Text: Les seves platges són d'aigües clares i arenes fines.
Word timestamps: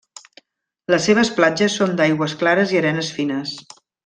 Les 0.93 1.05
seves 1.09 1.31
platges 1.39 1.75
són 1.83 1.93
d'aigües 2.01 2.35
clares 2.43 2.75
i 2.77 2.81
arenes 2.83 3.13
fines. 3.19 3.55